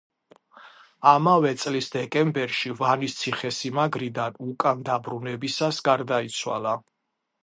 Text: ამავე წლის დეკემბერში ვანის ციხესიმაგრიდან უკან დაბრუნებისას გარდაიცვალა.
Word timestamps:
ამავე 1.09 1.49
წლის 1.63 1.89
დეკემბერში 1.95 2.73
ვანის 2.79 3.17
ციხესიმაგრიდან 3.19 4.39
უკან 4.47 4.81
დაბრუნებისას 4.89 5.83
გარდაიცვალა. 5.89 6.75